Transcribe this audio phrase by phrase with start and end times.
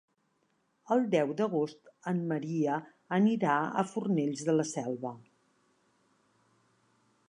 [0.95, 2.79] El deu d'agost en Maria
[3.21, 5.17] anirà a Fornells de la Selva.